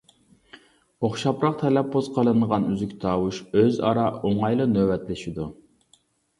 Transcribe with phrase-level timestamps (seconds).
[1.07, 5.51] ئوخشاپراق تەلەپپۇز قىلىنىدىغان ئۈزۈك تاۋۇش ئۆز ئارا ئوڭايلا نۆۋەتلىشىدۇ.